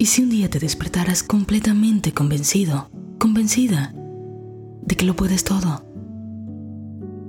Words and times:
¿Y 0.00 0.06
si 0.06 0.22
un 0.22 0.30
día 0.30 0.48
te 0.48 0.60
despertaras 0.60 1.24
completamente 1.24 2.12
convencido, 2.12 2.88
convencida 3.18 3.92
de 4.82 4.94
que 4.94 5.04
lo 5.04 5.16
puedes 5.16 5.42
todo? 5.42 5.84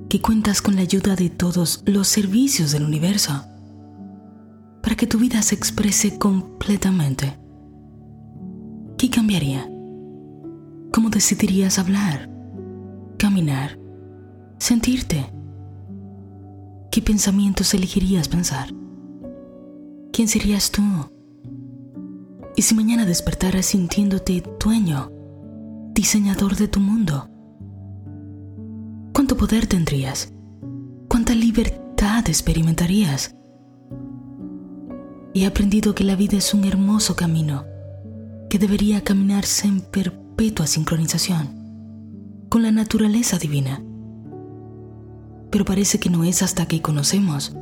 Que 0.08 0.22
cuentas 0.22 0.62
con 0.62 0.76
la 0.76 0.82
ayuda 0.82 1.16
de 1.16 1.32
todos 1.32 1.82
los 1.88 2.08
servicios 2.08 2.72
del 2.72 2.84
universo 2.84 3.44
para 4.84 4.96
que 4.96 5.08
tu 5.08 5.18
vida 5.18 5.42
se 5.42 5.56
exprese 5.56 6.20
completamente. 6.20 7.40
¿Qué 9.00 9.10
cambiaría? 9.10 9.68
¿Cómo 10.94 11.10
decidirías 11.10 11.80
hablar, 11.80 12.30
caminar, 13.18 13.80
sentirte? 14.60 15.26
¿Qué 16.92 17.02
pensamientos 17.02 17.74
elegirías 17.74 18.28
pensar? 18.28 18.70
¿Quién 20.14 20.28
serías 20.28 20.70
tú? 20.70 20.84
¿Y 22.60 22.62
si 22.62 22.76
mañana 22.76 23.06
despertaras 23.06 23.68
sintiéndote 23.68 24.44
dueño, 24.60 25.10
diseñador 25.94 26.58
de 26.58 26.68
tu 26.68 26.82
mundo? 26.82 27.30
¿Cuánto 29.14 29.38
poder 29.38 29.66
tendrías? 29.66 30.34
¿Cuánta 31.08 31.34
libertad 31.36 32.28
experimentarías? 32.28 33.34
He 35.34 35.46
aprendido 35.46 35.96
que 35.96 36.04
la 36.04 36.18
vida 36.18 36.36
es 36.36 36.54
un 36.54 36.66
hermoso 36.66 37.16
camino 37.16 37.64
que 38.50 38.60
debería 38.60 39.06
caminarse 39.06 39.66
en 39.66 39.80
perpetua 39.80 40.68
sincronización 40.68 42.46
con 42.50 42.64
la 42.64 42.74
naturaleza 42.74 43.38
divina. 43.38 43.82
Pero 45.50 45.64
parece 45.64 45.98
que 45.98 46.10
no 46.10 46.26
es 46.26 46.44
hasta 46.44 46.66
que 46.66 46.82
conocemos 46.82 47.56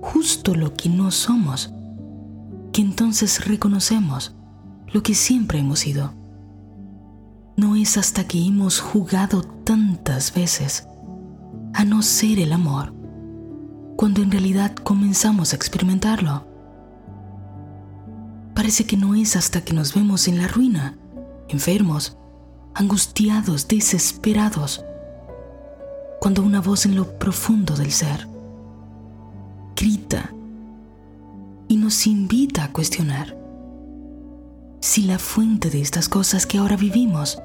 justo 0.00 0.54
lo 0.54 0.72
que 0.72 0.88
no 0.88 1.10
somos 1.10 1.70
que 2.72 2.80
entonces 2.80 3.44
reconocemos 3.44 4.37
lo 4.92 5.02
que 5.02 5.14
siempre 5.14 5.58
hemos 5.58 5.80
sido. 5.80 6.12
No 7.56 7.76
es 7.76 7.96
hasta 7.96 8.24
que 8.24 8.44
hemos 8.44 8.80
jugado 8.80 9.42
tantas 9.42 10.32
veces 10.34 10.86
a 11.74 11.84
no 11.84 12.02
ser 12.02 12.38
el 12.38 12.52
amor, 12.52 12.92
cuando 13.96 14.22
en 14.22 14.30
realidad 14.30 14.74
comenzamos 14.74 15.52
a 15.52 15.56
experimentarlo. 15.56 16.46
Parece 18.54 18.84
que 18.84 18.96
no 18.96 19.14
es 19.14 19.36
hasta 19.36 19.62
que 19.62 19.74
nos 19.74 19.94
vemos 19.94 20.28
en 20.28 20.38
la 20.38 20.48
ruina, 20.48 20.96
enfermos, 21.48 22.16
angustiados, 22.74 23.68
desesperados, 23.68 24.84
cuando 26.20 26.42
una 26.42 26.60
voz 26.60 26.86
en 26.86 26.96
lo 26.96 27.18
profundo 27.18 27.76
del 27.76 27.92
ser 27.92 28.26
grita 29.76 30.32
y 31.68 31.76
nos 31.76 32.06
invita 32.08 32.64
a 32.64 32.72
cuestionar 32.72 33.37
si 34.80 35.02
la 35.02 35.18
fuente 35.18 35.70
de 35.70 35.80
estas 35.80 36.08
cosas 36.08 36.46
que 36.46 36.58
ahora 36.58 36.76
vivimos 36.76 37.40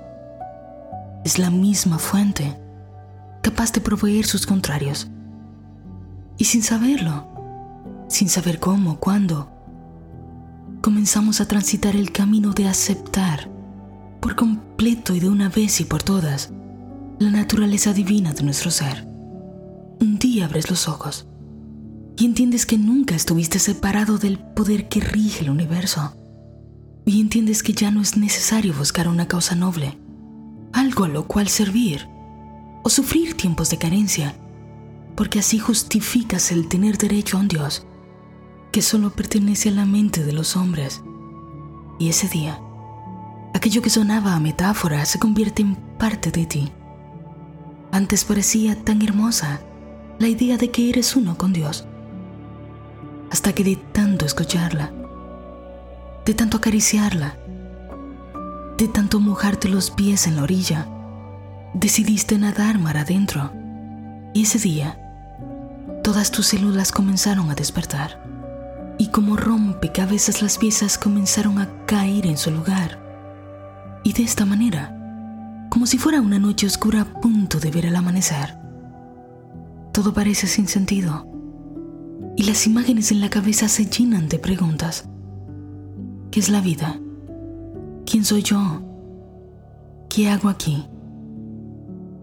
es 1.23 1.39
la 1.39 1.49
misma 1.49 1.97
fuente 1.97 2.59
capaz 3.41 3.71
de 3.73 3.81
proveer 3.81 4.25
sus 4.25 4.45
contrarios. 4.45 5.09
Y 6.37 6.45
sin 6.45 6.63
saberlo, 6.63 7.27
sin 8.07 8.29
saber 8.29 8.59
cómo, 8.59 8.99
cuándo, 8.99 9.49
comenzamos 10.81 11.41
a 11.41 11.47
transitar 11.47 11.95
el 11.95 12.11
camino 12.11 12.51
de 12.51 12.67
aceptar 12.67 13.49
por 14.19 14.35
completo 14.35 15.13
y 15.13 15.19
de 15.19 15.29
una 15.29 15.49
vez 15.49 15.81
y 15.81 15.85
por 15.85 16.03
todas 16.03 16.51
la 17.19 17.29
naturaleza 17.29 17.93
divina 17.93 18.33
de 18.33 18.43
nuestro 18.43 18.71
ser. 18.71 19.07
Un 19.99 20.17
día 20.19 20.45
abres 20.45 20.69
los 20.69 20.87
ojos 20.87 21.27
y 22.17 22.25
entiendes 22.25 22.65
que 22.65 22.77
nunca 22.77 23.15
estuviste 23.15 23.59
separado 23.59 24.17
del 24.17 24.39
poder 24.39 24.87
que 24.87 24.99
rige 24.99 25.43
el 25.43 25.49
universo 25.49 26.15
y 27.05 27.19
entiendes 27.19 27.63
que 27.63 27.73
ya 27.73 27.91
no 27.91 28.01
es 28.01 28.17
necesario 28.17 28.73
buscar 28.73 29.07
una 29.07 29.27
causa 29.27 29.55
noble, 29.55 29.97
algo 30.71 31.03
a 31.03 31.07
lo 31.09 31.27
cual 31.27 31.47
servir 31.47 32.07
o 32.83 32.89
sufrir 32.89 33.35
tiempos 33.35 33.69
de 33.69 33.77
carencia, 33.77 34.35
porque 35.15 35.39
así 35.39 35.59
justificas 35.59 36.51
el 36.51 36.67
tener 36.67 36.97
derecho 36.97 37.37
a 37.37 37.41
un 37.41 37.47
Dios 37.47 37.85
que 38.71 38.81
solo 38.81 39.11
pertenece 39.11 39.69
a 39.69 39.73
la 39.73 39.85
mente 39.85 40.23
de 40.23 40.33
los 40.33 40.57
hombres. 40.57 41.03
Y 41.99 42.09
ese 42.09 42.27
día, 42.27 42.59
aquello 43.53 43.81
que 43.81 43.91
sonaba 43.91 44.33
a 44.33 44.39
metáfora 44.39 45.05
se 45.05 45.19
convierte 45.19 45.61
en 45.61 45.75
parte 45.75 46.31
de 46.31 46.45
ti. 46.45 46.71
Antes 47.91 48.25
parecía 48.25 48.83
tan 48.83 49.03
hermosa 49.03 49.61
la 50.17 50.27
idea 50.27 50.57
de 50.57 50.71
que 50.71 50.89
eres 50.89 51.15
uno 51.15 51.37
con 51.37 51.53
Dios, 51.53 51.85
hasta 53.29 53.53
que 53.53 53.63
de 53.63 53.75
tanto 53.75 54.25
escucharla, 54.25 54.91
de 56.25 56.33
tanto 56.33 56.57
acariciarla, 56.57 57.37
de 58.77 58.87
tanto 58.87 59.19
mojarte 59.19 59.69
los 59.69 59.91
pies 59.91 60.27
en 60.27 60.37
la 60.37 60.43
orilla, 60.43 60.87
decidiste 61.73 62.37
nadar 62.37 62.79
mar 62.79 62.97
adentro. 62.97 63.51
Y 64.33 64.43
ese 64.43 64.59
día, 64.59 64.99
todas 66.03 66.31
tus 66.31 66.47
células 66.47 66.91
comenzaron 66.91 67.51
a 67.51 67.55
despertar. 67.55 68.23
Y 68.97 69.07
como 69.07 69.35
rompecabezas 69.35 70.41
las 70.41 70.57
piezas 70.57 70.97
comenzaron 70.97 71.59
a 71.59 71.85
caer 71.85 72.25
en 72.25 72.37
su 72.37 72.51
lugar. 72.51 72.99
Y 74.03 74.13
de 74.13 74.23
esta 74.23 74.45
manera, 74.45 75.67
como 75.69 75.85
si 75.85 75.97
fuera 75.97 76.21
una 76.21 76.39
noche 76.39 76.67
oscura 76.67 77.01
a 77.01 77.05
punto 77.21 77.59
de 77.59 77.71
ver 77.71 77.85
el 77.85 77.95
amanecer, 77.95 78.57
todo 79.91 80.13
parece 80.13 80.47
sin 80.47 80.67
sentido. 80.67 81.27
Y 82.35 82.43
las 82.43 82.65
imágenes 82.65 83.11
en 83.11 83.21
la 83.21 83.29
cabeza 83.29 83.67
se 83.67 83.85
llenan 83.85 84.29
de 84.29 84.39
preguntas. 84.39 85.07
¿Qué 86.33 86.39
es 86.39 86.49
la 86.49 86.61
vida? 86.61 86.99
¿Quién 88.07 88.25
soy 88.25 88.41
yo? 88.41 88.81
¿Qué 90.09 90.31
hago 90.31 90.49
aquí? 90.49 90.83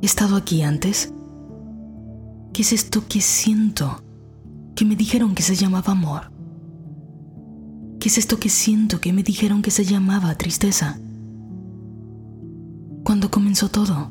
¿He 0.02 0.06
estado 0.06 0.34
aquí 0.34 0.62
antes? 0.62 1.14
¿Qué 2.52 2.62
es 2.62 2.72
esto 2.72 3.04
que 3.08 3.20
siento 3.20 4.02
que 4.74 4.84
me 4.84 4.96
dijeron 4.96 5.36
que 5.36 5.44
se 5.44 5.54
llamaba 5.54 5.92
amor? 5.92 6.32
¿Qué 8.00 8.08
es 8.08 8.18
esto 8.18 8.40
que 8.40 8.48
siento 8.48 9.00
que 9.00 9.12
me 9.12 9.22
dijeron 9.22 9.62
que 9.62 9.70
se 9.70 9.84
llamaba 9.84 10.34
tristeza? 10.34 10.98
¿Cuándo 13.04 13.30
comenzó 13.30 13.68
todo? 13.68 14.10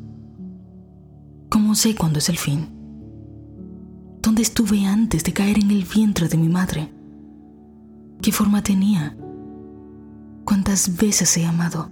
¿Cómo 1.50 1.74
sé 1.74 1.94
cuándo 1.94 2.20
es 2.20 2.30
el 2.30 2.38
fin? 2.38 2.70
¿Dónde 4.22 4.40
estuve 4.40 4.86
antes 4.86 5.24
de 5.24 5.34
caer 5.34 5.58
en 5.58 5.70
el 5.70 5.84
vientre 5.84 6.26
de 6.26 6.38
mi 6.38 6.48
madre? 6.48 6.90
¿Qué 8.22 8.32
forma 8.32 8.62
tenía? 8.62 9.14
¿Cuántas 10.50 10.96
veces 10.96 11.36
he 11.36 11.46
amado? 11.46 11.90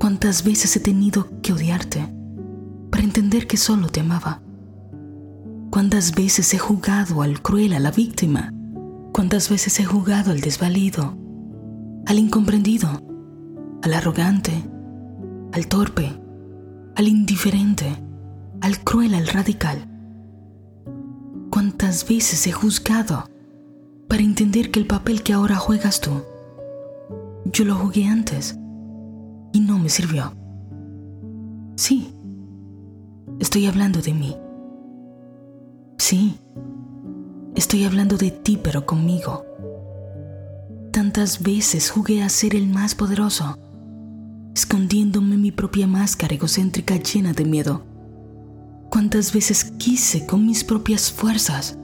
¿Cuántas 0.00 0.42
veces 0.42 0.74
he 0.74 0.80
tenido 0.80 1.28
que 1.42 1.52
odiarte 1.52 2.12
para 2.90 3.04
entender 3.04 3.46
que 3.46 3.56
solo 3.56 3.86
te 3.86 4.00
amaba? 4.00 4.42
¿Cuántas 5.70 6.12
veces 6.16 6.52
he 6.54 6.58
jugado 6.58 7.22
al 7.22 7.40
cruel, 7.40 7.74
a 7.74 7.78
la 7.78 7.92
víctima? 7.92 8.52
¿Cuántas 9.12 9.48
veces 9.48 9.78
he 9.78 9.84
jugado 9.84 10.32
al 10.32 10.40
desvalido, 10.40 11.16
al 12.04 12.18
incomprendido, 12.18 13.00
al 13.84 13.94
arrogante, 13.94 14.64
al 15.52 15.68
torpe, 15.68 16.20
al 16.96 17.06
indiferente, 17.06 17.94
al 18.60 18.80
cruel, 18.82 19.14
al 19.14 19.28
radical? 19.28 19.86
¿Cuántas 21.48 22.08
veces 22.08 22.44
he 22.48 22.50
juzgado 22.50 23.30
para 24.08 24.24
entender 24.24 24.72
que 24.72 24.80
el 24.80 24.88
papel 24.88 25.22
que 25.22 25.32
ahora 25.32 25.54
juegas 25.54 26.00
tú 26.00 26.24
yo 27.44 27.64
lo 27.64 27.74
jugué 27.74 28.06
antes 28.06 28.58
y 29.52 29.60
no 29.60 29.78
me 29.78 29.88
sirvió. 29.88 30.32
Sí, 31.76 32.14
estoy 33.38 33.66
hablando 33.66 34.00
de 34.02 34.14
mí. 34.14 34.36
Sí, 35.98 36.38
estoy 37.54 37.84
hablando 37.84 38.16
de 38.16 38.30
ti 38.30 38.58
pero 38.62 38.86
conmigo. 38.86 39.44
Tantas 40.92 41.42
veces 41.42 41.90
jugué 41.90 42.22
a 42.22 42.28
ser 42.28 42.54
el 42.54 42.68
más 42.68 42.94
poderoso, 42.94 43.58
escondiéndome 44.54 45.36
mi 45.36 45.52
propia 45.52 45.86
máscara 45.86 46.34
egocéntrica 46.34 46.96
llena 46.96 47.32
de 47.32 47.44
miedo. 47.44 47.84
Cuántas 48.90 49.32
veces 49.32 49.64
quise 49.78 50.26
con 50.26 50.44
mis 50.44 50.64
propias 50.64 51.12
fuerzas 51.12 51.78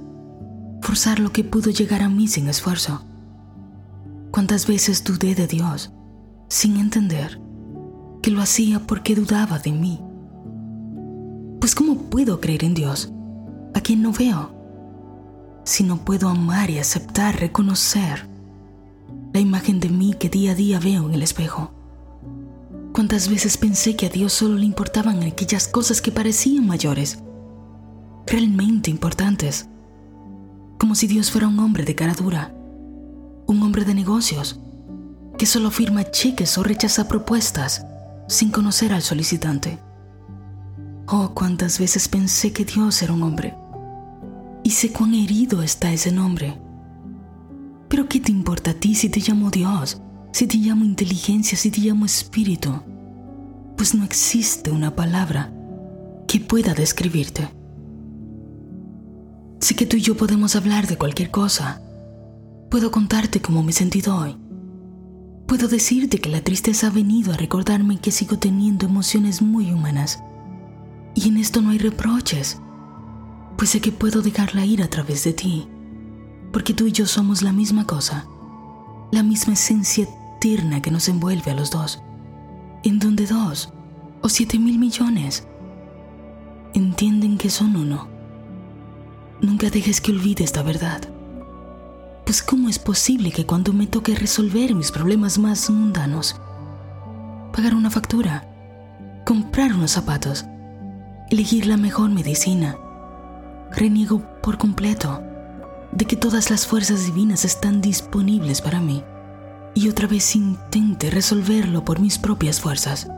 forzar 0.83 1.19
lo 1.19 1.33
que 1.33 1.45
pudo 1.45 1.71
llegar 1.71 2.03
a 2.03 2.09
mí 2.09 2.29
sin 2.29 2.49
esfuerzo 2.49 3.03
cuántas 4.31 4.67
veces 4.67 5.05
dudé 5.05 5.35
de 5.35 5.47
Dios 5.47 5.93
sin 6.49 6.77
entender 6.77 7.41
que 8.23 8.31
lo 8.31 8.41
hacía 8.41 8.81
porque 8.81 9.15
dudaba 9.15 9.59
de 9.59 9.73
mí. 9.73 10.01
Pues 11.61 11.75
¿cómo 11.75 11.97
puedo 12.11 12.41
creer 12.41 12.65
en 12.65 12.75
Dios 12.75 13.13
a 13.75 13.81
quien 13.81 14.03
no 14.03 14.13
veo? 14.13 14.55
Si 15.65 15.85
no 15.85 16.05
puedo 16.05 16.29
amar 16.29 16.71
y 16.71 16.79
aceptar, 16.79 17.39
reconocer 17.41 18.29
la 19.33 19.41
imagen 19.41 19.81
de 19.81 19.89
mí 19.89 20.15
que 20.19 20.29
día 20.29 20.53
a 20.53 20.55
día 20.55 20.81
veo 20.81 21.07
en 21.07 21.15
el 21.15 21.23
espejo. 21.23 21.73
¿Cuántas 22.93 23.29
veces 23.29 23.59
pensé 23.59 23.95
que 23.95 24.07
a 24.07 24.11
Dios 24.11 24.33
solo 24.33 24.57
le 24.57 24.65
importaban 24.65 25.23
aquellas 25.23 25.69
cosas 25.69 26.01
que 26.01 26.13
parecían 26.13 26.67
mayores, 26.67 27.19
realmente 28.27 28.91
importantes? 28.91 29.69
Como 30.79 30.95
si 30.95 31.07
Dios 31.07 31.31
fuera 31.31 31.49
un 31.49 31.59
hombre 31.59 31.85
de 31.85 31.95
cara 31.95 32.15
dura 32.15 32.56
un 33.47 33.63
hombre 33.63 33.85
de 33.85 33.95
negocios, 33.95 34.59
que 35.39 35.47
solo 35.47 35.71
firma 35.71 36.11
cheques 36.11 36.57
o 36.59 36.63
rechaza 36.63 37.09
propuestas 37.09 37.87
sin 38.29 38.51
conocer 38.51 38.93
al 38.93 39.03
solicitante. 39.03 39.79
Oh, 41.07 41.33
cuántas 41.35 41.79
veces 41.79 42.09
pensé 42.09 42.53
que 42.53 42.65
Dios 42.65 43.01
era 43.03 43.13
un 43.13 43.23
hombre. 43.23 43.55
Y 44.65 44.71
sé 44.71 44.91
cuán 44.93 45.15
herido 45.15 45.63
está 45.63 45.93
ese 45.93 46.11
nombre. 46.11 46.59
Pero 47.89 48.09
¿qué 48.09 48.19
te 48.19 48.33
importa 48.33 48.73
a 48.73 48.75
ti 48.75 48.97
si 48.97 49.09
te 49.09 49.21
llamo 49.21 49.51
Dios, 49.51 50.01
si 50.33 50.49
te 50.49 50.57
llamo 50.57 50.85
inteligencia, 50.85 51.57
si 51.57 51.71
te 51.71 51.81
llamo 51.81 52.05
espíritu? 52.05 52.83
Pues 53.77 53.95
no 53.95 54.05
existe 54.05 54.71
una 54.73 54.97
palabra 54.97 55.53
que 56.27 56.41
pueda 56.41 56.75
describirte. 56.75 57.49
Sé 59.61 59.77
que 59.77 59.87
tú 59.87 59.97
y 59.97 60.01
yo 60.01 60.17
podemos 60.17 60.57
hablar 60.57 60.89
de 60.89 60.99
cualquier 60.99 61.31
cosa. 61.31 61.81
Puedo 62.71 62.91
contarte 62.91 63.41
cómo 63.41 63.63
me 63.63 63.71
he 63.71 63.75
sentido 63.75 64.17
hoy. 64.17 64.37
Puedo 65.47 65.69
decirte 65.69 66.19
que 66.19 66.29
la 66.29 66.41
tristeza 66.41 66.89
ha 66.89 66.91
venido 66.91 67.33
a 67.33 67.37
recordarme 67.37 67.99
que 67.99 68.11
sigo 68.11 68.39
teniendo 68.39 68.87
emociones 68.87 69.41
muy 69.41 69.71
humanas. 69.71 70.23
Y 71.15 71.29
en 71.29 71.37
esto 71.37 71.63
no 71.63 71.71
hay 71.71 71.79
reproches, 71.79 72.61
pues 73.57 73.71
sé 73.71 73.81
que 73.81 73.93
puedo 73.93 74.21
dejarla 74.21 74.67
ir 74.67 74.83
a 74.83 74.89
través 74.89 75.23
de 75.23 75.33
ti, 75.33 75.69
porque 76.53 76.75
tú 76.75 76.87
y 76.87 76.93
yo 76.93 77.07
somos 77.07 77.43
la 77.43 77.53
misma 77.53 77.87
cosa, 77.87 78.27
la 79.13 79.23
misma 79.23 79.55
esencia 79.55 80.09
eterna 80.37 80.83
que 80.83 80.91
nos 80.91 81.09
envuelve 81.09 81.53
a 81.53 81.55
los 81.55 81.71
dos, 81.71 82.03
en 82.83 82.99
donde 82.99 83.27
dos 83.27 83.73
o 84.23 84.29
siete 84.29 84.59
mil 84.59 84.79
millones 84.79 85.47
entienden 86.75 87.39
que 87.39 87.49
son 87.49 87.77
uno. 87.77 88.09
Nunca 89.41 89.71
dejes 89.71 90.01
que 90.01 90.11
olvide 90.11 90.45
esta 90.45 90.63
verdad. 90.63 91.16
Pues 92.27 92.43
¿cómo 92.43 92.69
es 92.69 92.81
posible 92.81 93.31
que 93.31 93.47
cuando 93.47 93.73
me 93.73 93.87
toque 93.87 94.17
resolver 94.17 94.75
mis 94.75 94.91
problemas 94.91 95.39
más 95.39 95.71
mundanos, 95.71 96.35
pagar 97.53 97.73
una 97.73 97.89
factura, 97.89 99.23
comprar 99.25 99.73
unos 99.73 99.93
zapatos, 99.93 100.45
elegir 101.31 101.67
la 101.67 101.77
mejor 101.77 102.11
medicina, 102.11 102.77
reniego 103.71 104.23
por 104.43 104.59
completo 104.59 105.23
de 105.93 106.05
que 106.05 106.17
todas 106.17 106.51
las 106.51 106.67
fuerzas 106.67 107.07
divinas 107.07 107.45
están 107.45 107.81
disponibles 107.81 108.61
para 108.61 108.81
mí 108.81 109.05
y 109.77 109.89
otra 109.89 110.09
vez 110.09 110.35
intente 110.35 111.11
resolverlo 111.11 111.85
por 111.85 112.01
mis 112.01 112.19
propias 112.19 112.61
fuerzas. 112.61 113.09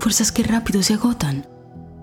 Fuerzas 0.00 0.32
que 0.32 0.42
rápido 0.42 0.82
se 0.82 0.94
agotan, 0.94 1.46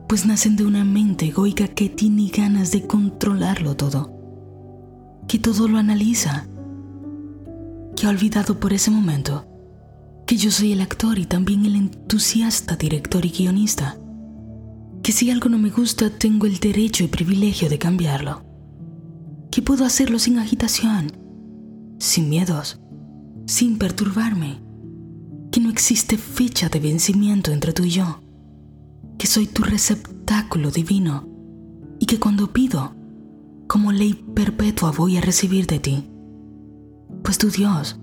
pues 0.08 0.26
nacen 0.26 0.56
de 0.56 0.64
una 0.64 0.86
mente 0.86 1.26
egoica 1.26 1.68
que 1.68 1.90
tiene 1.90 2.30
ganas 2.30 2.72
de 2.72 2.88
controlarlo 2.88 3.76
todo 3.76 4.17
que 5.28 5.40
todo 5.40 5.68
lo 5.68 5.78
analiza, 5.78 6.48
que 7.96 8.06
ha 8.06 8.10
olvidado 8.10 8.60
por 8.60 8.74
ese 8.74 8.92
momento 8.92 9.46
que 10.28 10.36
yo 10.36 10.52
soy 10.52 10.74
el 10.74 10.82
actor 10.82 11.18
y 11.20 11.26
también 11.26 11.66
el 11.66 11.78
entusiasta 11.78 12.76
director 12.76 13.26
y 13.26 13.30
guionista, 13.30 13.98
que 15.02 15.14
si 15.14 15.32
algo 15.32 15.48
no 15.48 15.58
me 15.58 15.70
gusta 15.70 16.10
tengo 16.10 16.46
el 16.46 16.60
derecho 16.60 17.06
y 17.06 17.08
privilegio 17.08 17.70
de 17.70 17.80
cambiarlo, 17.80 18.44
que 19.50 19.62
puedo 19.62 19.86
hacerlo 19.86 20.20
sin 20.20 20.38
agitación, 20.38 21.14
sin 21.98 22.30
miedos, 22.30 22.82
sin 23.46 23.78
perturbarme, 23.78 24.62
que 25.50 25.62
no 25.62 25.70
existe 25.70 26.18
fecha 26.18 26.68
de 26.68 26.82
vencimiento 26.82 27.54
entre 27.54 27.72
tú 27.72 27.86
y 27.86 27.92
yo, 27.92 28.20
que 29.18 29.28
soy 29.28 29.48
tu 29.48 29.64
receptáculo 29.64 30.72
divino 30.72 31.26
y 32.00 32.06
que 32.06 32.20
cuando 32.20 32.52
pido, 32.52 32.97
como 33.68 33.92
ley 33.92 34.14
perpetua 34.14 34.92
voy 34.92 35.18
a 35.18 35.22
recibir 35.22 35.68
de 35.68 35.80
ti. 35.80 36.10
Pues 37.24 37.38
tu 37.38 37.50
Dios, 37.50 38.00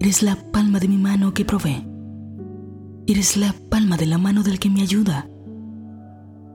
eres 0.00 0.22
la 0.22 0.36
palma 0.50 0.80
de 0.80 0.88
mi 0.88 0.98
mano 0.98 1.34
que 1.34 1.44
provee. 1.44 1.86
Eres 3.06 3.36
la 3.36 3.54
palma 3.68 3.96
de 3.96 4.06
la 4.06 4.18
mano 4.18 4.42
del 4.42 4.58
que 4.58 4.70
me 4.70 4.82
ayuda. 4.82 5.28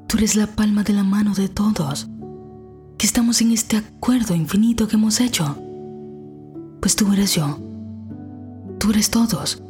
Tú 0.07 0.18
eres 0.18 0.35
la 0.35 0.47
palma 0.47 0.83
de 0.83 0.94
la 0.94 1.03
mano 1.03 1.33
de 1.33 1.50
todos, 1.50 2.09
que 2.97 3.06
estamos 3.06 3.41
en 3.41 3.51
este 3.51 3.77
acuerdo 3.77 4.36
infinito 4.36 4.88
que 4.88 4.95
hemos 4.95 5.19
hecho. 5.19 5.56
Pues 6.79 6.95
tú 6.95 7.12
eres 7.13 7.36
yo. 7.36 7.57
Tú 8.79 8.91
eres 8.91 9.09
todos. 9.09 9.63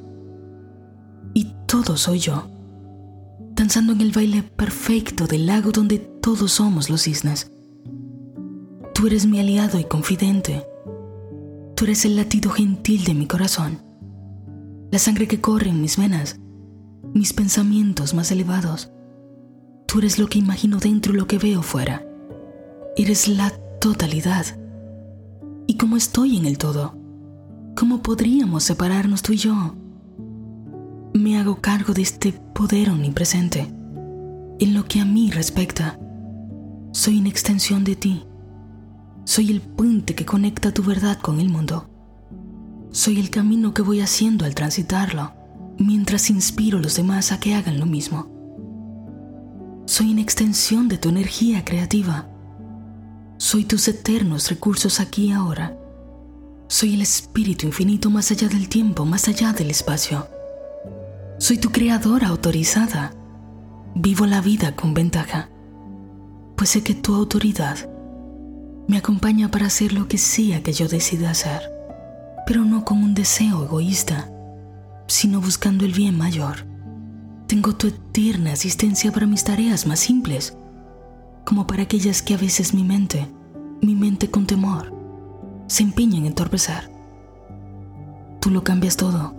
Y 1.33 1.53
todo 1.67 1.97
soy 1.97 2.19
yo. 2.19 2.49
Danzando 3.55 3.93
en 3.93 4.01
el 4.01 4.11
baile 4.11 4.43
perfecto 4.43 5.27
del 5.27 5.45
lago 5.45 5.71
donde 5.71 5.99
todos 5.99 6.53
somos 6.53 6.89
los 6.89 7.03
cisnes. 7.03 7.52
Tú 9.03 9.07
eres 9.07 9.25
mi 9.25 9.37
aliado 9.37 9.77
y 9.79 9.83
confidente. 9.83 10.65
Tú 11.75 11.83
eres 11.83 12.05
el 12.05 12.15
latido 12.15 12.51
gentil 12.51 13.03
de 13.03 13.13
mi 13.13 13.27
corazón, 13.27 13.81
la 14.91 14.97
sangre 14.97 15.27
que 15.27 15.41
corre 15.41 15.67
en 15.71 15.81
mis 15.81 15.97
venas, 15.97 16.39
mis 17.13 17.33
pensamientos 17.33 18.13
más 18.13 18.31
elevados. 18.31 18.93
Tú 19.87 19.99
eres 19.99 20.19
lo 20.19 20.27
que 20.27 20.39
imagino 20.39 20.77
dentro 20.77 21.13
y 21.13 21.17
lo 21.17 21.27
que 21.27 21.37
veo 21.37 21.61
fuera. 21.63 22.07
Eres 22.95 23.27
la 23.27 23.49
totalidad. 23.81 24.45
¿Y 25.67 25.75
cómo 25.75 25.97
estoy 25.97 26.37
en 26.37 26.45
el 26.45 26.57
todo? 26.57 26.97
¿Cómo 27.75 28.01
podríamos 28.01 28.63
separarnos 28.63 29.21
tú 29.21 29.33
y 29.33 29.37
yo? 29.37 29.75
Me 31.13 31.37
hago 31.37 31.59
cargo 31.59 31.93
de 31.93 32.03
este 32.03 32.31
poder 32.31 32.89
omnipresente. 32.89 33.67
En 34.59 34.73
lo 34.73 34.85
que 34.85 35.01
a 35.01 35.05
mí 35.05 35.29
respecta, 35.29 35.99
soy 36.93 37.19
una 37.19 37.27
extensión 37.27 37.83
de 37.83 37.97
ti 37.97 38.23
soy 39.25 39.51
el 39.51 39.61
puente 39.61 40.15
que 40.15 40.25
conecta 40.25 40.73
tu 40.73 40.83
verdad 40.83 41.17
con 41.19 41.39
el 41.39 41.49
mundo. 41.49 41.89
Soy 42.91 43.19
el 43.19 43.29
camino 43.29 43.73
que 43.73 43.81
voy 43.81 44.01
haciendo 44.01 44.45
al 44.45 44.53
transitarlo, 44.53 45.33
mientras 45.79 46.29
inspiro 46.29 46.77
a 46.77 46.81
los 46.81 46.95
demás 46.97 47.31
a 47.31 47.39
que 47.39 47.55
hagan 47.55 47.79
lo 47.79 47.85
mismo. 47.85 48.27
Soy 49.85 50.11
una 50.11 50.21
extensión 50.21 50.89
de 50.89 50.97
tu 50.97 51.09
energía 51.09 51.63
creativa. 51.63 52.27
Soy 53.37 53.63
tus 53.63 53.87
eternos 53.87 54.49
recursos 54.49 54.99
aquí 54.99 55.27
y 55.27 55.31
ahora. 55.31 55.77
Soy 56.67 56.93
el 56.93 57.01
espíritu 57.01 57.65
infinito 57.65 58.09
más 58.09 58.29
allá 58.31 58.49
del 58.49 58.67
tiempo, 58.67 59.05
más 59.05 59.27
allá 59.27 59.53
del 59.53 59.71
espacio. 59.71 60.27
Soy 61.39 61.57
tu 61.57 61.69
creadora 61.69 62.27
autorizada. 62.27 63.13
Vivo 63.95 64.25
la 64.25 64.41
vida 64.41 64.75
con 64.75 64.93
ventaja, 64.93 65.49
pues 66.55 66.71
sé 66.71 66.81
que 66.81 66.95
tu 66.95 67.13
autoridad 67.13 67.92
me 68.87 68.97
acompaña 68.97 69.49
para 69.49 69.67
hacer 69.67 69.93
lo 69.93 70.07
que 70.07 70.17
sea 70.17 70.61
que 70.61 70.73
yo 70.73 70.87
decida 70.87 71.31
hacer, 71.31 71.61
pero 72.45 72.65
no 72.65 72.83
con 72.83 73.01
un 73.01 73.13
deseo 73.13 73.63
egoísta, 73.63 74.29
sino 75.07 75.39
buscando 75.39 75.85
el 75.85 75.93
bien 75.93 76.17
mayor. 76.17 76.65
Tengo 77.47 77.75
tu 77.75 77.87
eterna 77.87 78.53
asistencia 78.53 79.11
para 79.11 79.25
mis 79.25 79.43
tareas 79.43 79.85
más 79.85 79.99
simples, 79.99 80.57
como 81.45 81.67
para 81.67 81.83
aquellas 81.83 82.21
que 82.21 82.33
a 82.33 82.37
veces 82.37 82.73
mi 82.73 82.83
mente, 82.83 83.27
mi 83.81 83.95
mente 83.95 84.29
con 84.29 84.45
temor, 84.45 84.93
se 85.67 85.83
empeña 85.83 86.17
en 86.17 86.25
entorpecer. 86.25 86.89
Tú 88.39 88.49
lo 88.49 88.63
cambias 88.63 88.97
todo, 88.97 89.33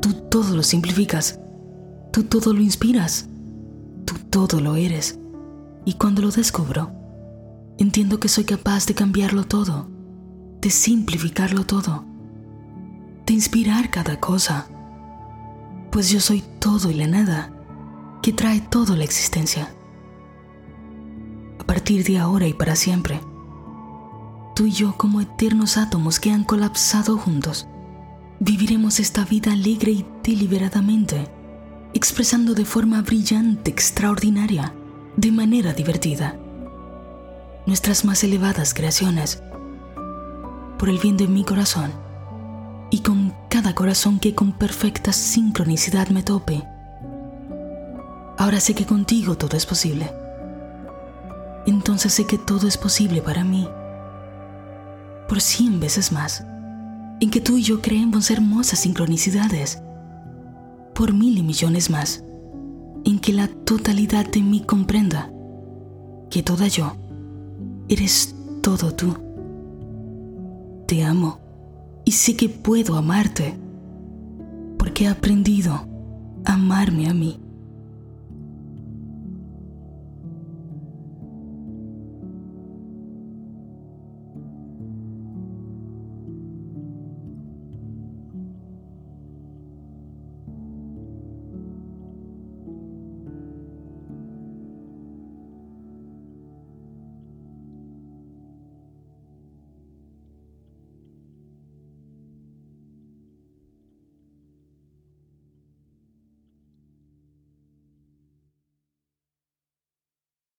tú 0.00 0.12
todo 0.30 0.56
lo 0.56 0.62
simplificas, 0.62 1.38
tú 2.12 2.24
todo 2.24 2.54
lo 2.54 2.62
inspiras, 2.62 3.28
tú 4.04 4.14
todo 4.30 4.60
lo 4.60 4.76
eres, 4.76 5.18
y 5.84 5.94
cuando 5.94 6.22
lo 6.22 6.30
descubro, 6.30 6.97
Entiendo 7.78 8.18
que 8.18 8.28
soy 8.28 8.42
capaz 8.42 8.86
de 8.86 8.94
cambiarlo 8.94 9.44
todo, 9.44 9.88
de 10.60 10.68
simplificarlo 10.68 11.64
todo, 11.64 12.04
de 13.24 13.34
inspirar 13.34 13.88
cada 13.90 14.18
cosa, 14.18 14.66
pues 15.92 16.10
yo 16.10 16.18
soy 16.18 16.42
todo 16.58 16.90
y 16.90 16.94
la 16.94 17.06
nada 17.06 17.52
que 18.20 18.32
trae 18.32 18.60
todo 18.60 18.96
la 18.96 19.04
existencia. 19.04 19.72
A 21.60 21.64
partir 21.64 22.02
de 22.02 22.18
ahora 22.18 22.48
y 22.48 22.52
para 22.52 22.74
siempre, 22.74 23.20
tú 24.56 24.66
y 24.66 24.72
yo 24.72 24.96
como 24.96 25.20
eternos 25.20 25.76
átomos 25.76 26.18
que 26.18 26.32
han 26.32 26.42
colapsado 26.42 27.16
juntos, 27.16 27.68
viviremos 28.40 28.98
esta 28.98 29.24
vida 29.24 29.52
alegre 29.52 29.92
y 29.92 30.06
deliberadamente, 30.24 31.28
expresando 31.94 32.54
de 32.54 32.64
forma 32.64 33.02
brillante, 33.02 33.70
extraordinaria, 33.70 34.74
de 35.16 35.30
manera 35.30 35.72
divertida 35.72 36.40
nuestras 37.68 38.06
más 38.06 38.24
elevadas 38.24 38.72
creaciones, 38.72 39.42
por 40.78 40.88
el 40.88 40.98
bien 40.98 41.18
de 41.18 41.28
mi 41.28 41.44
corazón 41.44 41.92
y 42.90 43.00
con 43.00 43.34
cada 43.50 43.74
corazón 43.74 44.18
que 44.18 44.34
con 44.34 44.52
perfecta 44.52 45.12
sincronicidad 45.12 46.08
me 46.08 46.22
tope. 46.22 46.66
Ahora 48.38 48.58
sé 48.60 48.74
que 48.74 48.86
contigo 48.86 49.36
todo 49.36 49.54
es 49.54 49.66
posible. 49.66 50.10
Entonces 51.66 52.14
sé 52.14 52.24
que 52.24 52.38
todo 52.38 52.66
es 52.66 52.78
posible 52.78 53.20
para 53.20 53.44
mí. 53.44 53.68
Por 55.28 55.42
cien 55.42 55.78
veces 55.78 56.10
más. 56.10 56.46
En 57.20 57.30
que 57.30 57.42
tú 57.42 57.58
y 57.58 57.62
yo 57.62 57.82
creemos 57.82 58.30
hermosas 58.30 58.78
sincronicidades. 58.78 59.82
Por 60.94 61.12
mil 61.12 61.36
y 61.36 61.42
millones 61.42 61.90
más. 61.90 62.24
En 63.04 63.18
que 63.18 63.34
la 63.34 63.48
totalidad 63.48 64.24
de 64.24 64.40
mí 64.40 64.62
comprenda 64.62 65.30
que 66.30 66.42
toda 66.42 66.68
yo 66.68 66.96
Eres 67.88 68.34
todo 68.62 68.94
tú. 68.94 69.16
Te 70.86 71.02
amo 71.02 71.40
y 72.04 72.12
sé 72.12 72.36
que 72.36 72.48
puedo 72.48 72.96
amarte, 72.96 73.54
porque 74.78 75.04
he 75.04 75.08
aprendido 75.08 75.72
a 76.44 76.52
amarme 76.52 77.08
a 77.08 77.14
mí. 77.14 77.40